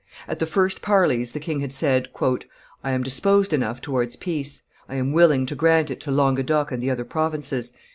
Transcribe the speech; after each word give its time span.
At 0.27 0.39
the 0.39 0.47
first 0.47 0.81
parleys 0.81 1.31
the 1.33 1.39
king 1.39 1.59
had 1.59 1.71
said, 1.71 2.07
"I 2.83 2.89
am 2.89 3.03
disposed 3.03 3.53
enough 3.53 3.81
towards 3.81 4.15
peace; 4.15 4.63
I 4.89 4.95
am 4.95 5.11
willing 5.13 5.45
to 5.45 5.53
grant 5.53 5.91
it 5.91 5.99
to 5.99 6.11
Languedoc 6.11 6.71
and 6.71 6.81
the 6.81 6.89
other 6.89 7.05
provinces. 7.05 7.71